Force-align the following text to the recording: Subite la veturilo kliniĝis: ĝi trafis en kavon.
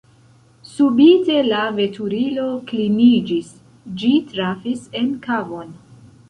Subite 0.69 1.35
la 1.49 1.59
veturilo 1.79 2.45
kliniĝis: 2.71 3.53
ĝi 4.01 4.11
trafis 4.33 4.83
en 5.03 5.13
kavon. 5.29 5.79